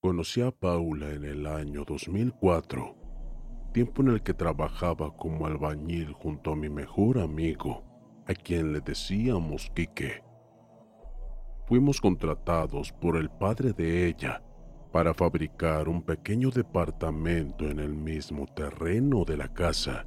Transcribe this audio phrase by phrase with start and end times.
[0.00, 2.94] Conocí a Paula en el año 2004,
[3.72, 7.82] tiempo en el que trabajaba como albañil junto a mi mejor amigo,
[8.28, 10.22] a quien le decíamos Quique.
[11.66, 14.40] Fuimos contratados por el padre de ella
[14.92, 20.06] para fabricar un pequeño departamento en el mismo terreno de la casa.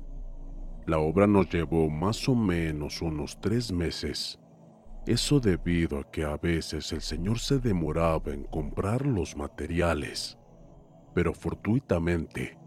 [0.86, 4.40] La obra nos llevó más o menos unos tres meses.
[5.06, 10.38] Eso debido a que a veces el señor se demoraba en comprar los materiales.
[11.16, 12.58] Pero fortuitamente,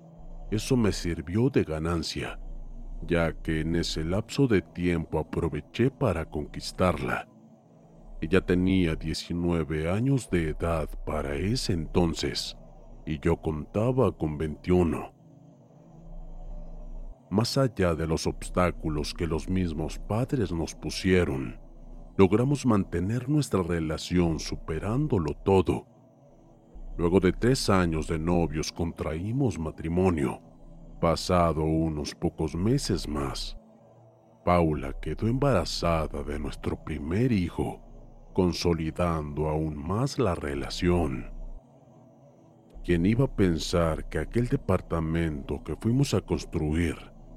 [0.51, 2.41] eso me sirvió de ganancia,
[3.07, 7.29] ya que en ese lapso de tiempo aproveché para conquistarla.
[8.21, 12.57] Ella tenía 19 años de edad para ese entonces
[13.07, 15.13] y yo contaba con 21.
[17.31, 21.61] Más allá de los obstáculos que los mismos padres nos pusieron,
[22.17, 25.87] logramos mantener nuestra relación superándolo todo.
[26.97, 30.41] Luego de tres años de novios contraímos matrimonio.
[31.01, 33.59] Pasado unos pocos meses más,
[34.45, 37.81] Paula quedó embarazada de nuestro primer hijo
[38.33, 41.31] consolidando aún más la relación.
[42.85, 46.97] ¿Quién iba a pensar que aquel departamento que fuimos a construir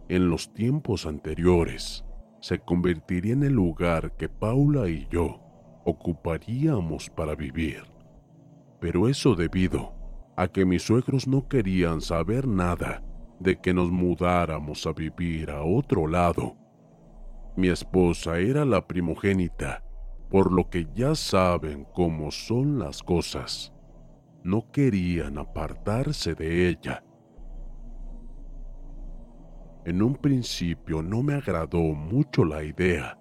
[0.10, 2.07] en los tiempos anteriores
[2.40, 5.40] se convertiría en el lugar que Paula y yo
[5.86, 7.84] ocuparíamos para vivir?
[8.80, 9.94] Pero eso debido
[10.36, 13.04] a que mis suegros no querían saber nada
[13.40, 16.56] de que nos mudáramos a vivir a otro lado.
[17.56, 19.84] Mi esposa era la primogénita
[20.30, 23.74] por lo que ya saben cómo son las cosas.
[24.44, 27.04] No querían apartarse de ella.
[29.88, 33.18] En un principio no me agradó mucho la idea.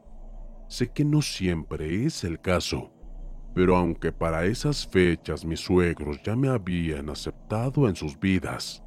[0.68, 2.92] Sé que no siempre es el caso,
[3.54, 8.82] pero aunque para esas fechas mis suegros ya me habían aceptado en sus vidas,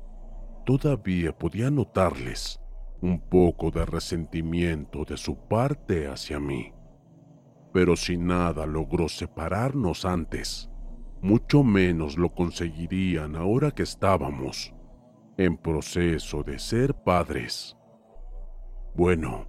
[0.65, 2.59] todavía podía notarles
[3.01, 6.73] un poco de resentimiento de su parte hacia mí
[7.71, 10.69] pero si nada logró separarnos antes,
[11.21, 14.73] mucho menos lo conseguirían ahora que estábamos
[15.39, 17.75] en proceso de ser padres.
[18.93, 19.47] Bueno,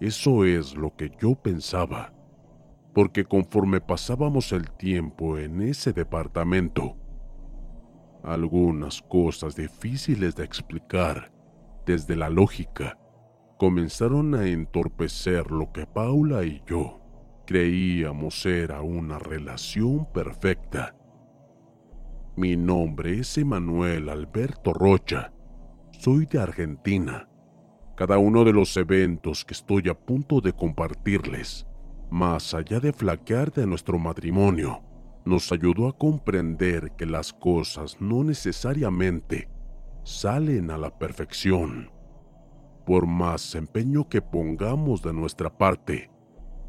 [0.00, 2.12] eso es lo que yo pensaba,
[2.94, 6.96] porque conforme pasábamos el tiempo en ese departamento,
[8.22, 11.32] algunas cosas difíciles de explicar
[11.86, 12.98] desde la lógica
[13.58, 17.00] comenzaron a entorpecer lo que Paula y yo
[17.46, 20.96] Creíamos era una relación perfecta.
[22.38, 25.32] Mi nombre es Emanuel Alberto Rocha.
[25.90, 27.30] Soy de Argentina.
[27.96, 31.66] Cada uno de los eventos que estoy a punto de compartirles,
[32.10, 34.82] más allá de flaquear de nuestro matrimonio,
[35.24, 39.48] nos ayudó a comprender que las cosas no necesariamente
[40.04, 41.90] salen a la perfección.
[42.84, 46.10] Por más empeño que pongamos de nuestra parte,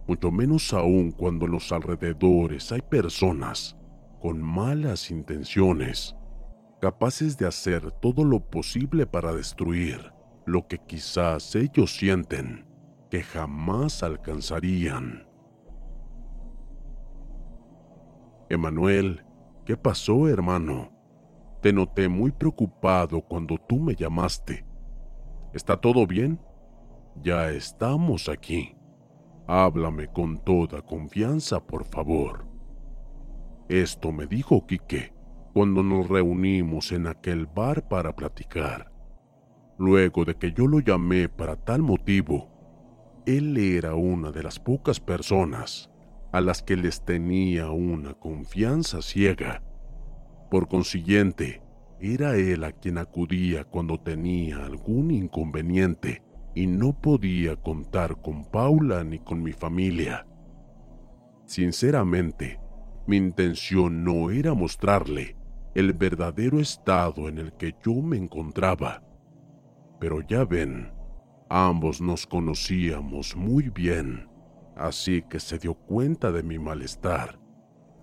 [0.08, 3.78] mucho menos aún cuando en los alrededores hay personas
[4.20, 6.16] con malas intenciones,
[6.82, 10.12] capaces de hacer todo lo posible para destruir
[10.46, 12.66] lo que quizás ellos sienten
[13.10, 15.28] que jamás alcanzarían.
[18.50, 19.26] Emanuel,
[19.66, 20.92] ¿qué pasó, hermano?
[21.62, 24.66] Te noté muy preocupado cuando tú me llamaste.
[25.54, 26.40] ¿Está todo bien?
[27.22, 28.76] Ya estamos aquí.
[29.48, 32.47] Háblame con toda confianza, por favor.
[33.70, 35.14] Esto me dijo Quique
[35.54, 38.92] cuando nos reunimos en aquel bar para platicar.
[39.78, 45.00] Luego de que yo lo llamé para tal motivo, él era una de las pocas
[45.02, 45.90] personas
[46.32, 49.62] a las que les tenía una confianza ciega.
[50.50, 51.62] Por consiguiente,
[52.00, 56.22] era él a quien acudía cuando tenía algún inconveniente
[56.56, 60.26] y no podía contar con Paula ni con mi familia.
[61.46, 62.60] Sinceramente,
[63.08, 65.38] mi intención no era mostrarle
[65.74, 69.02] el verdadero estado en el que yo me encontraba.
[69.98, 70.92] Pero ya ven,
[71.50, 74.28] ambos nos conocíamos muy bien,
[74.76, 77.40] así que se dio cuenta de mi malestar.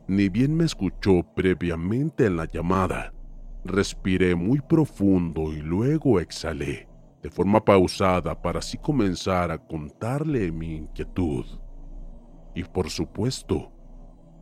[0.09, 3.13] Ni bien me escuchó previamente en la llamada,
[3.63, 6.89] respiré muy profundo y luego exhalé,
[7.23, 11.45] de forma pausada para así comenzar a contarle mi inquietud.
[12.55, 13.74] Y por supuesto,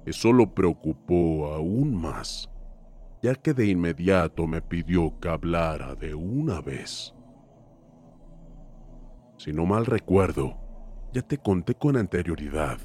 [0.04, 2.50] eso lo preocupó aún más,
[3.22, 7.14] ya que de inmediato me pidió que hablara de una vez.
[9.36, 10.56] Si no mal recuerdo,
[11.12, 12.78] ya te conté con anterioridad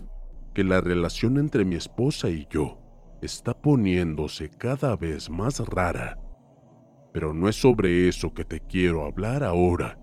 [0.53, 2.79] que la relación entre mi esposa y yo
[3.21, 6.19] está poniéndose cada vez más rara.
[7.13, 9.99] Pero no es sobre eso que te quiero hablar ahora.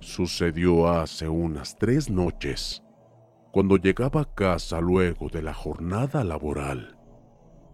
[0.00, 2.82] Sucedió hace unas tres noches,
[3.56, 6.98] cuando llegaba a casa luego de la jornada laboral.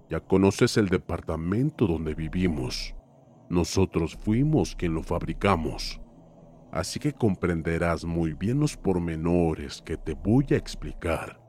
[0.08, 2.94] Ya conoces el departamento donde vivimos.
[3.50, 6.00] Nosotros fuimos quien lo fabricamos
[6.70, 11.40] así que comprenderás muy bien los pormenores que te voy a explicar.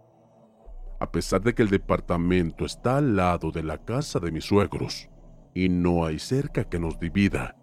[0.99, 5.09] A pesar de que el departamento está al lado de la casa de mis suegros
[5.53, 7.55] y no hay cerca que nos divida,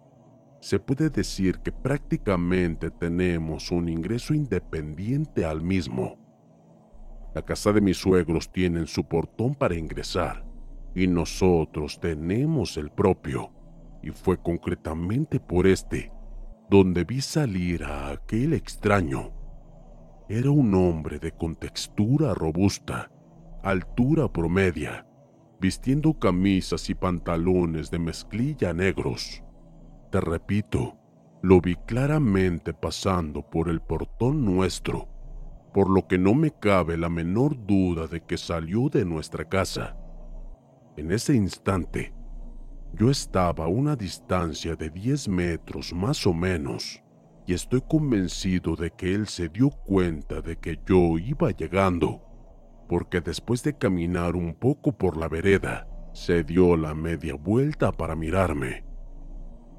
[0.61, 6.20] se puede decir que prácticamente tenemos un ingreso independiente al mismo.
[7.33, 10.45] La casa de mis suegros tiene su portón para ingresar
[10.93, 13.51] y nosotros tenemos el propio,
[14.03, 16.11] y fue concretamente por este
[16.69, 19.33] donde vi salir a aquel extraño.
[20.29, 23.11] Era un hombre de contextura robusta,
[23.61, 25.05] altura promedia,
[25.59, 29.43] vistiendo camisas y pantalones de mezclilla negros.
[30.11, 30.97] Te repito,
[31.41, 35.09] lo vi claramente pasando por el portón nuestro,
[35.73, 39.97] por lo que no me cabe la menor duda de que salió de nuestra casa.
[40.97, 42.13] En ese instante,
[42.93, 47.01] yo estaba a una distancia de 10 metros más o menos
[47.47, 52.21] y estoy convencido de que él se dio cuenta de que yo iba llegando,
[52.87, 58.15] porque después de caminar un poco por la vereda, se dio la media vuelta para
[58.15, 58.83] mirarme.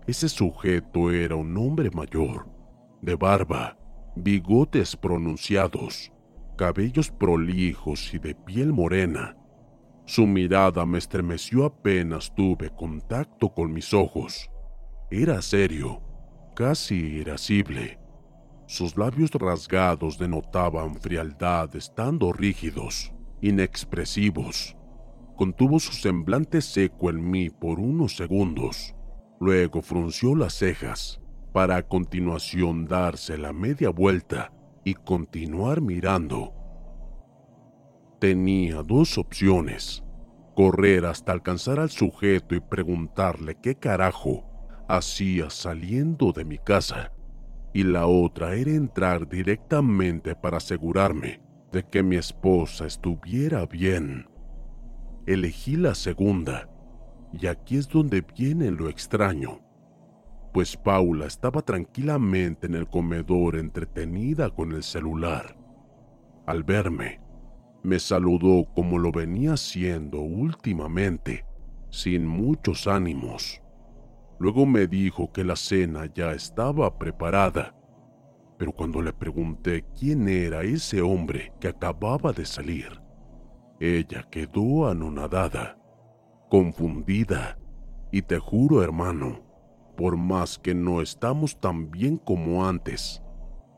[0.06, 2.48] Ese sujeto era un hombre mayor,
[3.02, 3.78] de barba,
[4.17, 6.12] bigotes pronunciados,
[6.56, 9.37] cabellos prolijos y de piel morena
[10.05, 14.50] su mirada me estremeció apenas tuve contacto con mis ojos.
[15.11, 16.03] Era serio,
[16.55, 17.99] casi irascible.
[18.67, 24.76] Sus labios rasgados denotaban frialdad estando rígidos, inexpresivos.
[25.37, 28.95] Contuvo su semblante seco en mí por unos segundos.
[29.40, 31.22] Luego frunció las cejas,
[31.52, 34.52] para a continuación darse la media vuelta
[34.85, 36.54] y continuar mirando
[38.23, 40.04] Tenía dos opciones.
[40.54, 44.44] Correr hasta alcanzar al sujeto y preguntarle qué carajo
[44.87, 47.11] hacía saliendo de mi casa.
[47.75, 51.40] Y la otra era entrar directamente para asegurarme
[51.73, 54.28] de que mi esposa estuviera bien.
[55.26, 56.68] Elegí la segunda,
[57.32, 59.62] y aquí es donde viene lo extraño,
[60.52, 65.56] pues Paula estaba tranquilamente en el comedor entretenida con el celular.
[66.47, 67.21] Al verme,
[67.82, 71.47] me saludó como lo venía haciendo últimamente,
[71.90, 73.62] sin muchos ánimos.
[74.38, 77.75] Luego me dijo que la cena ya estaba preparada,
[78.59, 83.00] pero cuando le pregunté quién era ese hombre que acababa de salir,
[83.80, 85.78] ella quedó anonadada,
[86.49, 87.59] confundida,
[88.12, 89.51] y te juro hermano,
[90.02, 93.23] por más que no estamos tan bien como antes,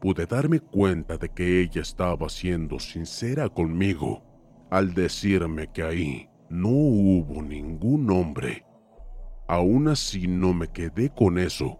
[0.01, 4.23] pude darme cuenta de que ella estaba siendo sincera conmigo
[4.71, 8.65] al decirme que ahí no hubo ningún hombre.
[9.49, 11.79] Aún así no me quedé con eso.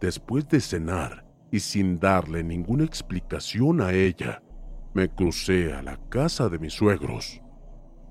[0.00, 4.42] Después de cenar y sin darle ninguna explicación a ella,
[4.94, 7.42] me crucé a la casa de mis suegros.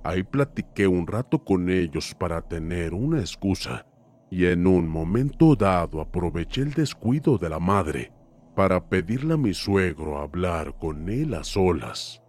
[0.04, 3.88] Ahí platiqué un rato con ellos para tener una excusa
[4.36, 8.12] y en un momento dado aproveché el descuido de la madre
[8.54, 12.22] para pedirle a mi suegro hablar con él a solas.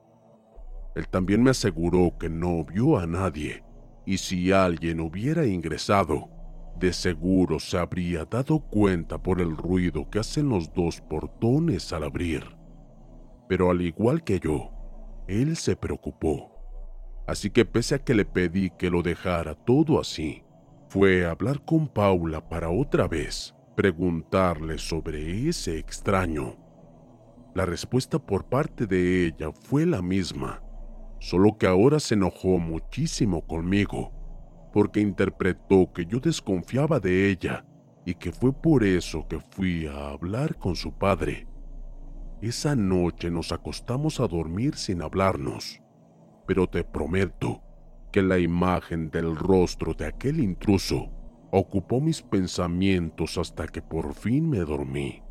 [0.95, 3.65] Él también me aseguró que no vio a nadie
[4.05, 6.31] y si alguien hubiera ingresado,
[6.79, 12.05] de seguro se habría dado cuenta por el ruido que hacen los dos portones al
[12.05, 12.45] abrir.
[13.49, 14.71] Pero al igual que yo,
[15.27, 16.53] él se preocupó.
[17.27, 20.45] Así que pese a que le pedí que lo dejara todo así,
[20.97, 26.57] fue a hablar con Paula para otra vez preguntarle sobre ese extraño.
[27.55, 30.63] La respuesta por parte de ella fue la misma,
[31.21, 34.11] solo que ahora se enojó muchísimo conmigo,
[34.73, 37.67] porque interpretó que yo desconfiaba de ella
[38.07, 41.47] y que fue por eso que fui a hablar con su padre.
[42.41, 45.83] Esa noche nos acostamos a dormir sin hablarnos,
[46.47, 47.66] pero te prometo
[48.17, 51.11] que la imagen del rostro de aquel intruso
[51.51, 55.23] ocupó mis pensamientos hasta que por fin me dormí.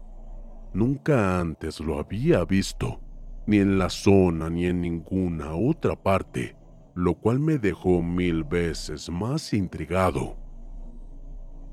[0.71, 3.01] Nunca antes lo había visto,
[3.47, 6.55] ni en la zona ni en ninguna otra parte,
[6.93, 10.37] lo cual me dejó mil veces más intrigado.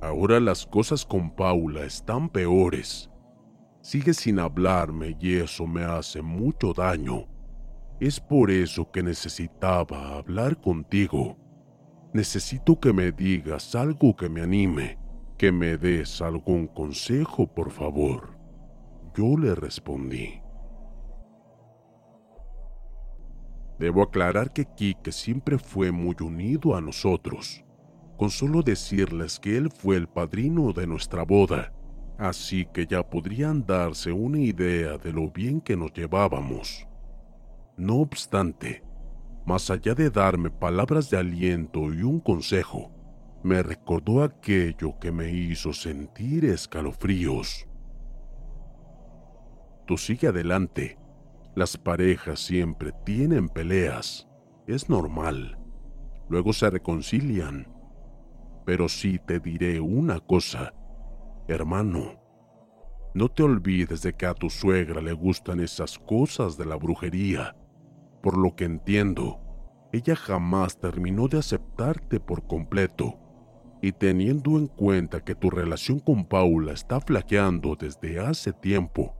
[0.00, 3.10] Ahora las cosas con Paula están peores.
[3.82, 7.26] Sigue sin hablarme y eso me hace mucho daño.
[8.02, 11.36] Es por eso que necesitaba hablar contigo.
[12.12, 14.98] Necesito que me digas algo que me anime,
[15.38, 18.36] que me des algún consejo, por favor.
[19.14, 20.42] Yo le respondí.
[23.78, 27.64] Debo aclarar que Kike siempre fue muy unido a nosotros,
[28.16, 31.72] con solo decirles que él fue el padrino de nuestra boda,
[32.18, 36.88] así que ya podrían darse una idea de lo bien que nos llevábamos.
[37.76, 38.84] No obstante,
[39.46, 42.92] más allá de darme palabras de aliento y un consejo,
[43.42, 47.66] me recordó aquello que me hizo sentir escalofríos.
[49.86, 50.98] Tú sigue adelante.
[51.56, 54.28] Las parejas siempre tienen peleas.
[54.66, 55.58] Es normal.
[56.28, 57.66] Luego se reconcilian.
[58.64, 60.72] Pero sí te diré una cosa,
[61.48, 62.20] hermano.
[63.12, 67.56] No te olvides de que a tu suegra le gustan esas cosas de la brujería
[68.22, 69.40] por lo que entiendo,
[69.92, 73.18] ella jamás terminó de aceptarte por completo.
[73.82, 79.16] Y teniendo en cuenta que tu relación con Paula está flaqueando desde hace tiempo,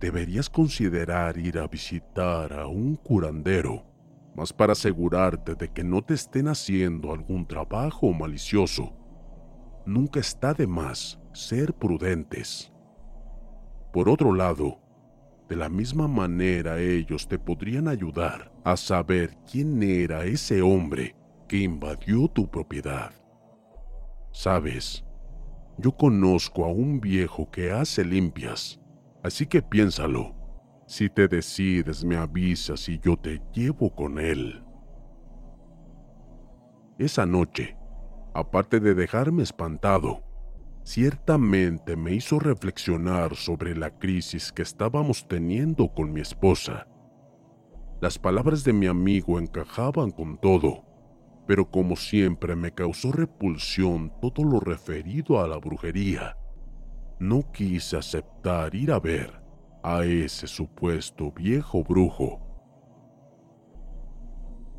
[0.00, 3.84] deberías considerar ir a visitar a un curandero,
[4.34, 8.94] más para asegurarte de que no te estén haciendo algún trabajo malicioso.
[9.84, 12.72] Nunca está de más ser prudentes.
[13.92, 14.80] Por otro lado,
[15.48, 21.16] de la misma manera ellos te podrían ayudar a saber quién era ese hombre
[21.48, 23.12] que invadió tu propiedad.
[24.30, 25.04] Sabes,
[25.78, 28.78] yo conozco a un viejo que hace limpias,
[29.22, 30.34] así que piénsalo.
[30.86, 34.64] Si te decides me avisas y yo te llevo con él.
[36.98, 37.76] Esa noche,
[38.34, 40.22] aparte de dejarme espantado,
[40.88, 46.88] ciertamente me hizo reflexionar sobre la crisis que estábamos teniendo con mi esposa.
[48.00, 50.86] Las palabras de mi amigo encajaban con todo,
[51.46, 56.38] pero como siempre me causó repulsión todo lo referido a la brujería.
[57.20, 59.42] No quise aceptar ir a ver
[59.82, 62.40] a ese supuesto viejo brujo.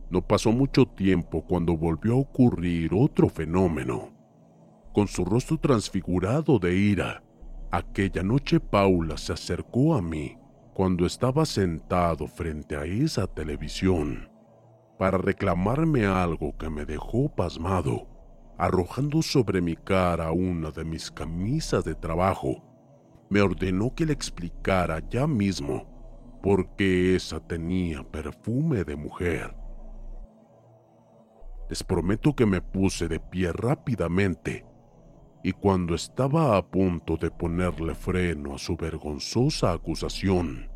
[0.09, 4.18] No pasó mucho tiempo cuando volvió a ocurrir otro fenómeno
[4.93, 7.24] con su rostro transfigurado de ira.
[7.72, 10.38] Aquella noche Paula se acercó a mí
[10.74, 14.29] cuando estaba sentado frente a esa televisión
[14.98, 18.08] para reclamarme algo que me dejó pasmado,
[18.58, 22.63] arrojando sobre mi cara una de mis camisas de trabajo.
[23.29, 29.55] Me ordenó que le explicara ya mismo por qué esa tenía perfume de mujer.
[31.69, 34.65] Les prometo que me puse de pie rápidamente
[35.43, 40.69] y cuando estaba a punto de ponerle freno a su vergonzosa acusación.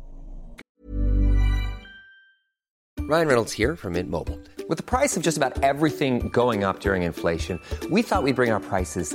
[3.06, 4.40] Ryan Reynolds here from Mint Mobile.
[4.66, 8.50] With the price of just about everything going up during inflation, we thought we'd bring
[8.50, 9.14] our prices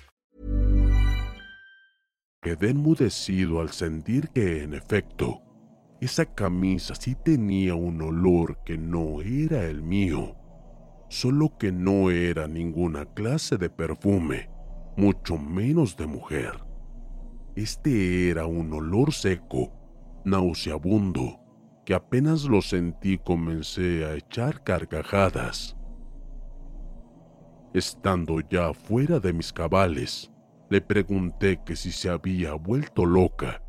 [2.43, 5.43] Quedé enmudecido al sentir que, en efecto,
[5.99, 10.35] esa camisa sí tenía un olor que no era el mío,
[11.07, 14.49] solo que no era ninguna clase de perfume,
[14.97, 16.53] mucho menos de mujer.
[17.55, 19.71] Este era un olor seco,
[20.25, 21.39] nauseabundo,
[21.85, 25.77] que apenas lo sentí comencé a echar carcajadas.
[27.75, 30.30] Estando ya fuera de mis cabales,
[30.71, 33.61] le pregunté que si se había vuelto loca,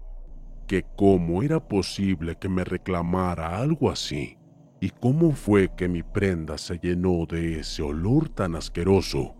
[0.68, 4.38] que cómo era posible que me reclamara algo así,
[4.80, 9.35] y cómo fue que mi prenda se llenó de ese olor tan asqueroso.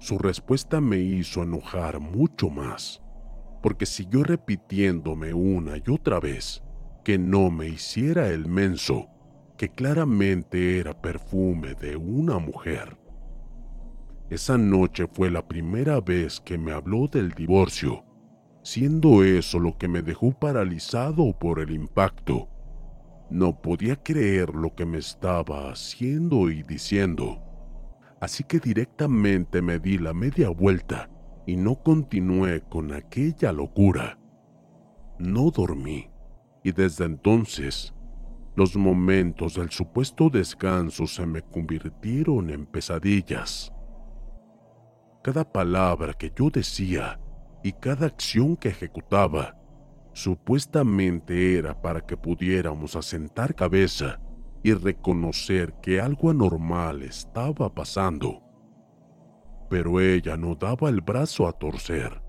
[0.00, 3.00] Su respuesta me hizo enojar mucho más,
[3.62, 6.64] porque siguió repitiéndome una y otra vez
[7.04, 9.06] que no me hiciera el menso,
[9.56, 13.05] que claramente era perfume de una mujer.
[14.28, 18.04] Esa noche fue la primera vez que me habló del divorcio,
[18.62, 22.48] siendo eso lo que me dejó paralizado por el impacto.
[23.30, 27.40] No podía creer lo que me estaba haciendo y diciendo,
[28.20, 31.08] así que directamente me di la media vuelta
[31.46, 34.18] y no continué con aquella locura.
[35.20, 36.10] No dormí
[36.64, 37.94] y desde entonces
[38.56, 43.72] los momentos del supuesto descanso se me convirtieron en pesadillas.
[45.26, 47.18] Cada palabra que yo decía
[47.64, 49.56] y cada acción que ejecutaba
[50.12, 54.20] supuestamente era para que pudiéramos asentar cabeza
[54.62, 58.40] y reconocer que algo anormal estaba pasando.
[59.68, 62.22] Pero ella no daba el brazo a torcer.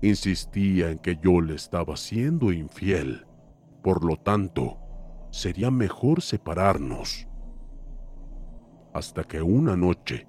[0.00, 3.24] Insistía en que yo le estaba siendo infiel.
[3.84, 4.78] Por lo tanto,
[5.30, 7.28] sería mejor separarnos.
[8.92, 10.26] Hasta que una noche,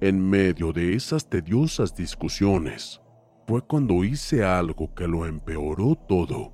[0.00, 3.00] en medio de esas tediosas discusiones,
[3.46, 6.52] fue cuando hice algo que lo empeoró todo.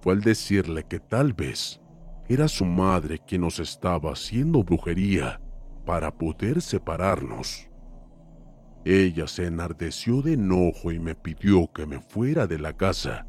[0.00, 1.80] Fue al decirle que tal vez
[2.28, 5.40] era su madre quien nos estaba haciendo brujería
[5.84, 7.68] para poder separarnos.
[8.84, 13.26] Ella se enardeció de enojo y me pidió que me fuera de la casa.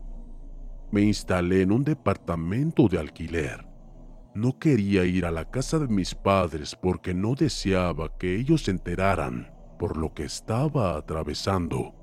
[0.92, 3.67] Me instalé en un departamento de alquiler.
[4.38, 8.70] No quería ir a la casa de mis padres porque no deseaba que ellos se
[8.70, 11.96] enteraran por lo que estaba atravesando.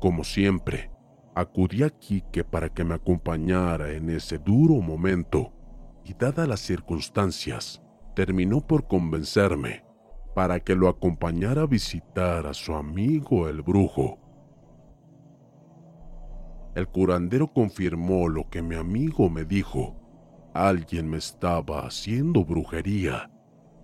[0.00, 0.90] Como siempre,
[1.36, 5.52] acudí a Quique para que me acompañara en ese duro momento
[6.04, 7.80] y dadas las circunstancias,
[8.16, 9.84] terminó por convencerme
[10.34, 14.18] para que lo acompañara a visitar a su amigo el brujo.
[16.74, 20.05] El curandero confirmó lo que mi amigo me dijo.
[20.56, 23.30] Alguien me estaba haciendo brujería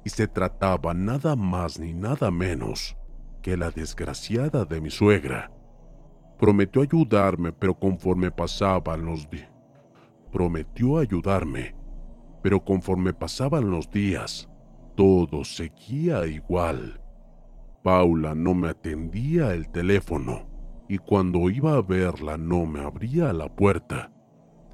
[0.05, 2.97] y se trataba nada más ni nada menos
[3.43, 5.51] que la desgraciada de mi suegra.
[6.39, 9.49] Prometió ayudarme, pero conforme pasaban los días...
[10.33, 11.75] Prometió ayudarme,
[12.43, 14.49] pero conforme pasaban los días,
[14.97, 17.03] todo seguía igual.
[17.83, 20.47] Paula no me atendía el teléfono
[20.89, 24.12] y cuando iba a verla no me abría la puerta.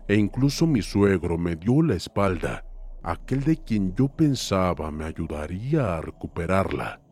[0.08, 2.64] E incluso mi suegro me dio la espalda,
[3.02, 7.02] aquel de quien yo pensaba me ayudaría a recuperarla.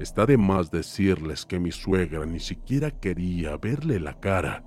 [0.00, 4.64] Está de más decirles que mi suegra ni siquiera quería verle la cara.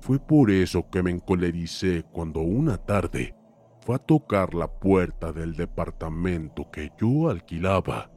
[0.00, 3.34] Fue por eso que me encolericé cuando una tarde
[3.80, 8.12] fue a tocar la puerta del departamento que yo alquilaba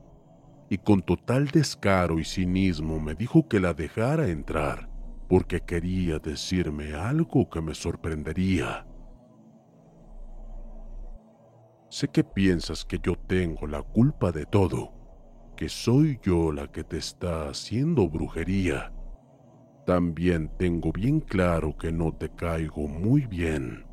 [0.70, 4.91] y con total descaro y cinismo me dijo que la dejara entrar
[5.32, 8.86] porque quería decirme algo que me sorprendería.
[11.90, 14.92] Sé que piensas que yo tengo la culpa de todo,
[15.56, 18.92] que soy yo la que te está haciendo brujería.
[19.86, 23.86] También tengo bien claro que no te caigo muy bien.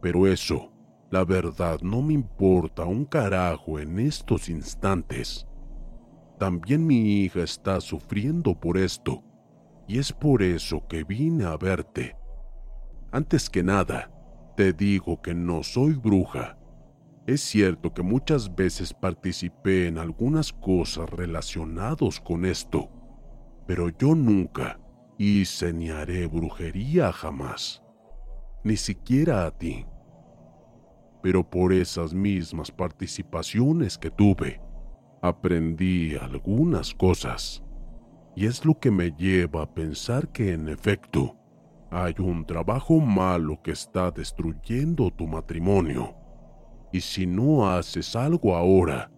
[0.00, 0.72] Pero eso,
[1.10, 5.46] la verdad, no me importa un carajo en estos instantes.
[6.38, 9.22] También mi hija está sufriendo por esto,
[9.86, 12.16] y es por eso que vine a verte.
[13.12, 14.10] Antes que nada,
[14.56, 16.58] te digo que no soy bruja.
[17.26, 22.90] Es cierto que muchas veces participé en algunas cosas relacionadas con esto,
[23.66, 24.78] Pero yo nunca
[25.16, 27.82] hice ni haré brujería jamás,
[28.62, 29.86] ni siquiera a ti.
[31.22, 34.60] Pero por esas mismas participaciones que tuve,
[35.22, 37.63] aprendí algunas cosas.
[38.36, 41.36] Y es lo que me lleva a pensar que en efecto
[41.90, 46.16] hay un trabajo malo que está destruyendo tu matrimonio.
[46.92, 49.10] Y si no haces algo ahora,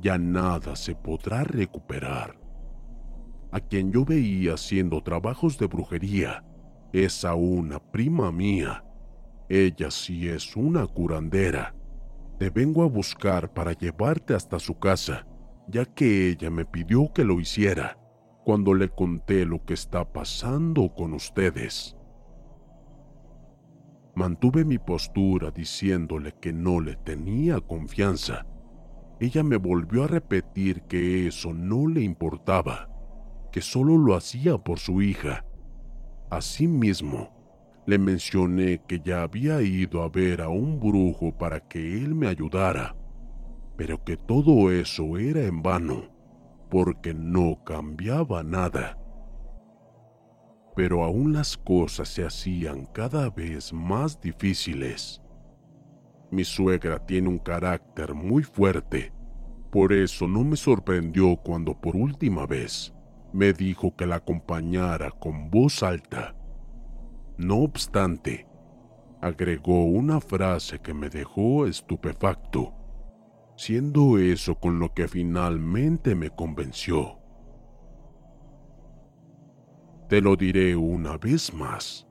[0.00, 2.36] ya nada se podrá recuperar.
[3.52, 6.44] A quien yo veía haciendo trabajos de brujería
[6.92, 8.84] es a una prima mía.
[9.48, 11.72] Ella sí es una curandera.
[12.38, 15.24] Te vengo a buscar para llevarte hasta su casa,
[15.68, 17.96] ya que ella me pidió que lo hiciera
[18.46, 21.96] cuando le conté lo que está pasando con ustedes.
[24.14, 28.46] Mantuve mi postura diciéndole que no le tenía confianza.
[29.18, 32.88] Ella me volvió a repetir que eso no le importaba,
[33.50, 35.44] que solo lo hacía por su hija.
[36.30, 42.14] Asimismo, le mencioné que ya había ido a ver a un brujo para que él
[42.14, 42.94] me ayudara,
[43.76, 46.15] pero que todo eso era en vano
[46.68, 48.98] porque no cambiaba nada.
[50.74, 55.22] Pero aún las cosas se hacían cada vez más difíciles.
[56.30, 59.12] Mi suegra tiene un carácter muy fuerte,
[59.70, 62.92] por eso no me sorprendió cuando por última vez
[63.32, 66.34] me dijo que la acompañara con voz alta.
[67.38, 68.46] No obstante,
[69.20, 72.74] agregó una frase que me dejó estupefacto
[73.56, 77.18] siendo eso con lo que finalmente me convenció.
[80.08, 82.06] Te lo diré una vez más,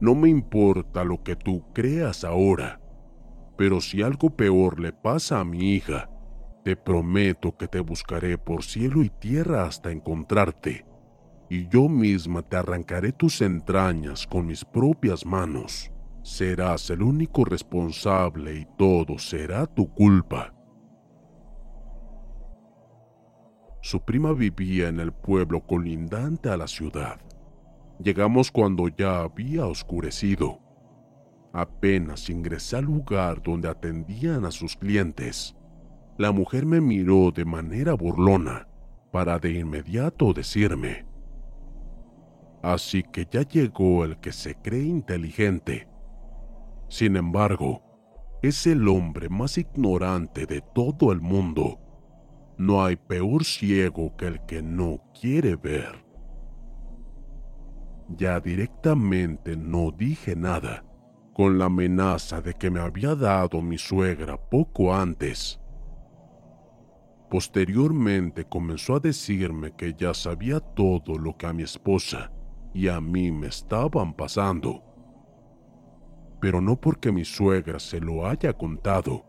[0.00, 2.80] no me importa lo que tú creas ahora,
[3.56, 6.10] pero si algo peor le pasa a mi hija,
[6.64, 10.84] te prometo que te buscaré por cielo y tierra hasta encontrarte,
[11.48, 15.90] y yo misma te arrancaré tus entrañas con mis propias manos.
[16.22, 20.57] Serás el único responsable y todo será tu culpa.
[23.80, 27.20] Su prima vivía en el pueblo colindante a la ciudad.
[28.00, 30.60] Llegamos cuando ya había oscurecido.
[31.52, 35.56] Apenas ingresé al lugar donde atendían a sus clientes,
[36.18, 38.68] la mujer me miró de manera burlona
[39.12, 41.06] para de inmediato decirme,
[42.62, 45.88] Así que ya llegó el que se cree inteligente.
[46.88, 47.82] Sin embargo,
[48.42, 51.78] es el hombre más ignorante de todo el mundo
[52.58, 56.04] no hay peor ciego que el que no quiere ver.
[58.16, 60.84] Ya directamente no dije nada,
[61.34, 65.60] con la amenaza de que me había dado mi suegra poco antes.
[67.30, 72.32] Posteriormente comenzó a decirme que ya sabía todo lo que a mi esposa
[72.74, 74.82] y a mí me estaban pasando.
[76.40, 79.24] Pero no porque mi suegra se lo haya contado,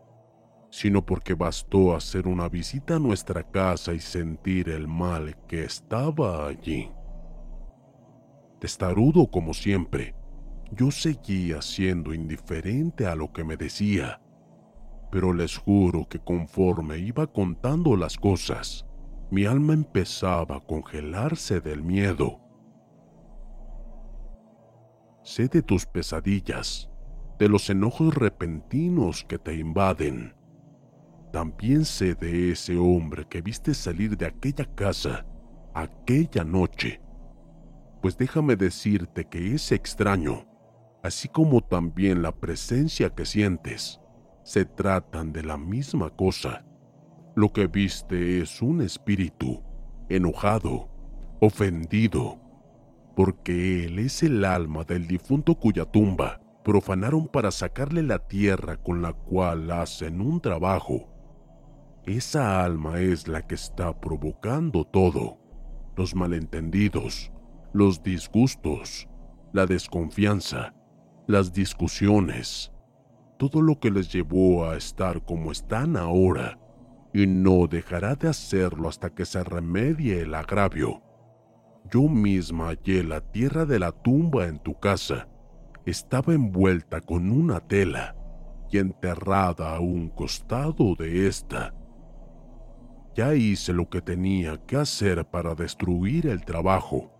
[0.69, 6.47] sino porque bastó hacer una visita a nuestra casa y sentir el mal que estaba
[6.47, 6.91] allí.
[8.59, 10.15] Testarudo como siempre,
[10.71, 14.21] yo seguía siendo indiferente a lo que me decía,
[15.11, 18.85] pero les juro que conforme iba contando las cosas,
[19.31, 22.39] mi alma empezaba a congelarse del miedo.
[25.23, 26.89] Sé de tus pesadillas,
[27.39, 30.38] de los enojos repentinos que te invaden
[31.31, 35.25] también sé de ese hombre que viste salir de aquella casa
[35.73, 37.01] aquella noche.
[38.01, 40.45] Pues déjame decirte que ese extraño,
[41.03, 43.99] así como también la presencia que sientes,
[44.43, 46.65] se tratan de la misma cosa.
[47.35, 49.63] Lo que viste es un espíritu
[50.09, 50.89] enojado,
[51.39, 52.39] ofendido,
[53.15, 59.01] porque él es el alma del difunto cuya tumba profanaron para sacarle la tierra con
[59.01, 61.08] la cual hacen un trabajo
[62.05, 65.37] esa alma es la que está provocando todo.
[65.95, 67.31] Los malentendidos,
[67.73, 69.07] los disgustos,
[69.53, 70.73] la desconfianza,
[71.27, 72.71] las discusiones,
[73.37, 76.57] todo lo que les llevó a estar como están ahora,
[77.13, 81.01] y no dejará de hacerlo hasta que se remedie el agravio.
[81.91, 85.27] Yo misma hallé la tierra de la tumba en tu casa.
[85.85, 88.15] Estaba envuelta con una tela
[88.71, 91.73] y enterrada a un costado de esta
[93.15, 97.11] ya hice lo que tenía que hacer para destruir el trabajo,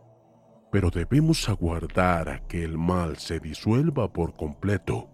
[0.72, 5.10] pero debemos aguardar a que el mal se disuelva por completo.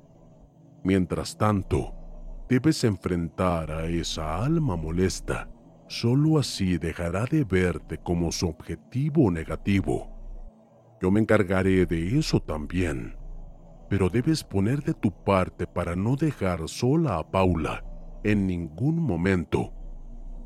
[0.83, 1.93] Mientras tanto,
[2.49, 5.49] debes enfrentar a esa alma molesta
[5.87, 10.09] Solo así dejará de verte como su objetivo negativo.
[10.99, 13.15] Yo me encargaré de eso también,
[13.87, 17.83] pero debes poner de tu parte para no dejar sola a Paula
[18.23, 19.73] en ningún momento,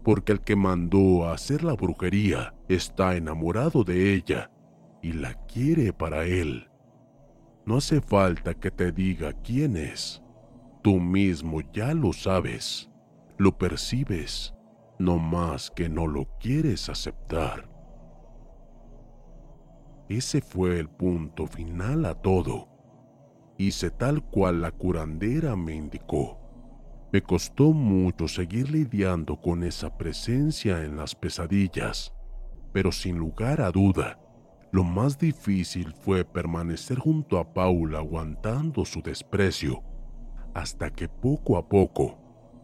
[0.03, 4.51] porque el que mandó a hacer la brujería está enamorado de ella
[5.01, 6.69] y la quiere para él.
[7.65, 10.23] No hace falta que te diga quién es.
[10.81, 12.89] Tú mismo ya lo sabes,
[13.38, 14.53] lo percibes,
[14.97, 17.69] no más que no lo quieres aceptar.
[20.07, 22.67] Ese fue el punto final a todo.
[23.57, 26.38] Hice tal cual la curandera me indicó.
[27.12, 32.13] Me costó mucho seguir lidiando con esa presencia en las pesadillas,
[32.72, 34.19] pero sin lugar a duda,
[34.72, 39.82] lo más difícil fue permanecer junto a Paula aguantando su desprecio,
[40.54, 42.19] hasta que poco a poco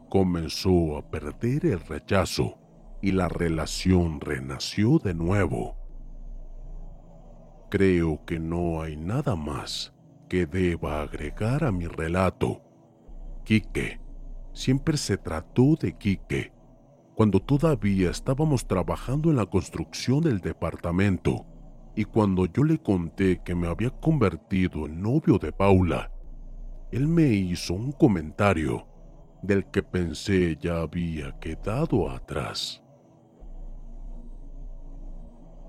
[0.10, 2.60] comenzó a perder el rechazo
[3.02, 5.76] y la relación renació de nuevo.
[7.72, 9.92] Creo que no hay nada más
[10.30, 12.62] que deba agregar a mi relato.
[13.44, 14.05] Quique
[14.56, 16.52] siempre se trató de Quique,
[17.14, 21.46] cuando todavía estábamos trabajando en la construcción del departamento
[21.96, 26.12] y cuando yo le conté que me había convertido en novio de Paula,
[26.92, 28.88] él me hizo un comentario
[29.42, 32.82] del que pensé ya había quedado atrás.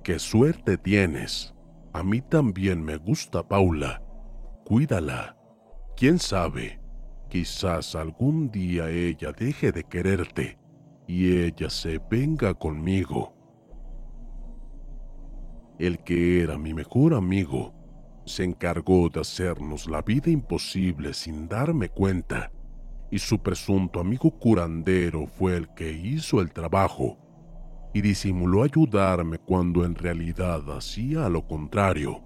[0.03, 1.53] ¡Qué suerte tienes!
[1.93, 4.03] A mí también me gusta Paula.
[4.65, 5.37] Cuídala.
[5.97, 6.86] ¿Quién sabe?
[7.29, 10.59] Quizás algún día ella deje de quererte
[11.07, 13.35] y ella se venga conmigo.
[15.79, 17.75] El que era mi mejor amigo
[18.25, 22.51] se encargó de hacernos la vida imposible sin darme cuenta,
[23.11, 27.19] y su presunto amigo curandero fue el que hizo el trabajo
[27.93, 32.21] y disimuló ayudarme cuando en realidad hacía lo contrario.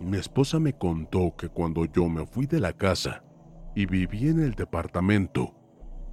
[0.00, 3.22] Mi esposa me contó que cuando yo me fui de la casa,
[3.74, 5.54] y viví en el departamento.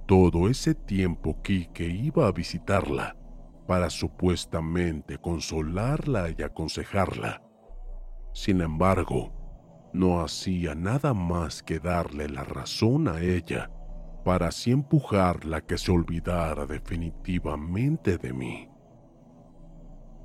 [0.06, 3.16] Todo ese tiempo Kike iba a visitarla
[3.66, 7.42] para supuestamente consolarla y aconsejarla.
[8.32, 13.70] Sin embargo, no hacía nada más que darle la razón a ella
[14.24, 18.68] para así empujarla que se olvidara definitivamente de mí.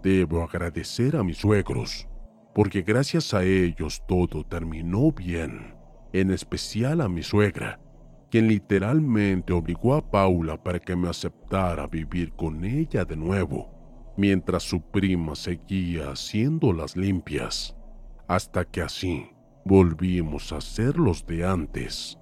[0.02, 2.08] Debo agradecer a mis suegros,
[2.54, 5.83] porque gracias a ellos todo terminó bien
[6.14, 7.80] en especial a mi suegra,
[8.30, 14.64] quien literalmente obligó a Paula para que me aceptara vivir con ella de nuevo, mientras
[14.64, 17.76] su prima seguía haciendo las limpias,
[18.28, 19.28] hasta que así
[19.66, 22.20] volvimos a ser los de antes.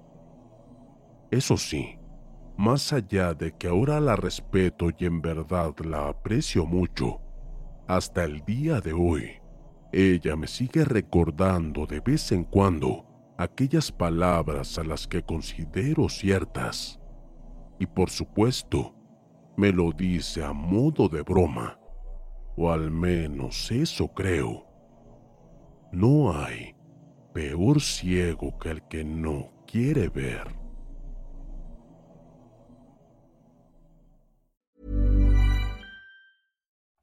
[1.30, 1.98] Eso sí,
[2.56, 7.20] más allá de que ahora la respeto y en verdad la aprecio mucho,
[7.86, 9.32] hasta el día de hoy,
[9.92, 17.00] ella me sigue recordando de vez en cuando aquellas palabras a las que considero ciertas.
[17.78, 18.94] Y por supuesto,
[19.56, 21.78] me lo dice a modo de broma,
[22.56, 24.66] o al menos eso creo.
[25.92, 26.74] No hay
[27.32, 30.61] peor ciego que el que no quiere ver.